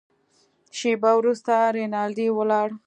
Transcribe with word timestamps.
شېبه 0.77 1.11
وروسته 1.19 1.53
رینالډي 1.75 2.27
ولاړ. 2.33 2.67